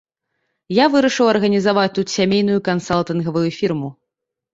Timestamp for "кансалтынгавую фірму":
2.71-3.93